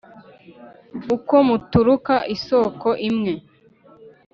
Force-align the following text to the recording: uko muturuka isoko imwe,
uko 1.15 1.35
muturuka 1.47 2.15
isoko 2.35 2.87
imwe, 3.09 3.33